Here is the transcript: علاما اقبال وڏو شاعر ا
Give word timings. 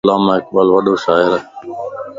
علاما 0.05 0.33
اقبال 0.39 0.67
وڏو 0.73 0.93
شاعر 1.03 1.31
ا 1.37 1.39